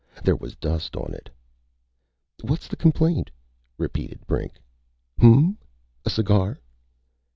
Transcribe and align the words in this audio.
There 0.23 0.35
was 0.35 0.55
dust 0.55 0.95
on 0.95 1.13
it. 1.13 1.29
"What's 2.41 2.67
the 2.67 2.75
complaint?" 2.75 3.29
repeated 3.77 4.25
Brink. 4.25 4.53
"Hm 5.19 5.27
m 5.33 5.37
m. 5.37 5.57
A 6.05 6.09
cigar?" 6.09 6.59